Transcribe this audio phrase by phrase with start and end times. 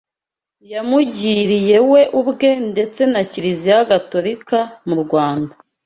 [0.71, 5.53] yamugiriye we ubwe ndetse na Kiliziya Gatolika mu Rwanda